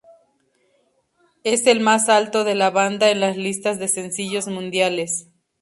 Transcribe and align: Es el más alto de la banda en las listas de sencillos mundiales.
Es 1.43 1.67
el 1.67 1.79
más 1.79 2.09
alto 2.09 2.43
de 2.43 2.55
la 2.55 2.71
banda 2.71 3.11
en 3.11 3.19
las 3.19 3.37
listas 3.37 3.77
de 3.77 3.87
sencillos 3.87 4.47
mundiales. 4.47 5.27